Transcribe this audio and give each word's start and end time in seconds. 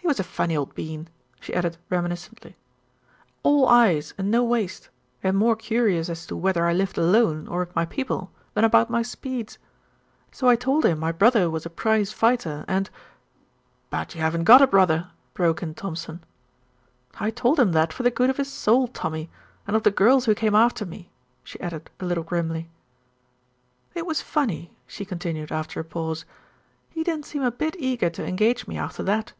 He 0.00 0.08
was 0.10 0.18
a 0.20 0.24
funny 0.24 0.56
old 0.56 0.74
bean," 0.74 1.10
she 1.38 1.52
added 1.52 1.76
reminiscently, 1.90 2.56
"all 3.42 3.68
eyes 3.68 4.14
and 4.16 4.30
no 4.30 4.42
waist, 4.42 4.88
and 5.22 5.36
more 5.36 5.54
curious 5.54 6.08
as 6.08 6.24
to 6.28 6.36
whether 6.36 6.64
I 6.64 6.72
lived 6.72 6.96
alone, 6.96 7.46
or 7.46 7.58
with 7.58 7.76
my 7.76 7.84
people, 7.84 8.30
than 8.54 8.64
about 8.64 8.88
my 8.88 9.02
speeds. 9.02 9.58
So 10.32 10.48
I 10.48 10.56
told 10.56 10.86
him 10.86 10.98
my 10.98 11.12
brother 11.12 11.50
was 11.50 11.66
a 11.66 11.70
prize 11.70 12.10
fighter, 12.10 12.64
and" 12.66 12.88
"But 13.90 14.14
you 14.14 14.22
haven't 14.22 14.44
got 14.44 14.62
a 14.62 14.66
brother," 14.66 15.10
broke 15.34 15.62
in 15.62 15.74
Thompson. 15.74 16.24
"I 17.20 17.30
told 17.30 17.60
him 17.60 17.72
that 17.72 17.92
for 17.92 18.02
the 18.02 18.10
good 18.10 18.30
of 18.30 18.38
his 18.38 18.50
soul, 18.50 18.88
Tommy, 18.88 19.28
and 19.66 19.76
of 19.76 19.82
the 19.82 19.90
girls 19.90 20.24
who 20.24 20.34
came 20.34 20.54
after 20.54 20.86
me," 20.86 21.10
she 21.44 21.60
added 21.60 21.90
a 22.00 22.06
little 22.06 22.24
grimly. 22.24 22.70
"It 23.94 24.06
was 24.06 24.22
funny," 24.22 24.74
she 24.86 25.04
continued 25.04 25.52
after 25.52 25.78
a 25.78 25.84
pause. 25.84 26.24
"He 26.88 27.04
didn't 27.04 27.26
seem 27.26 27.42
a 27.42 27.50
bit 27.52 27.76
eager 27.78 28.08
to 28.08 28.24
engage 28.26 28.66
me 28.66 28.78
after 28.78 29.02
that. 29.02 29.34